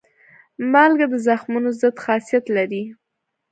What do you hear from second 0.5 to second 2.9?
مالګه د زخمونو ضد خاصیت لري.